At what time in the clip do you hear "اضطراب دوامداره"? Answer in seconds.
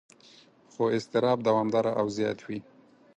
0.97-1.91